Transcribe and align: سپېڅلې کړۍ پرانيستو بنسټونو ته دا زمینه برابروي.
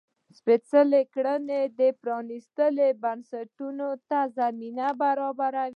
سپېڅلې 0.37 1.01
کړۍ 1.13 1.89
پرانيستو 2.01 2.65
بنسټونو 3.03 3.89
ته 4.09 4.19
دا 4.27 4.31
زمینه 4.37 4.87
برابروي. 5.01 5.69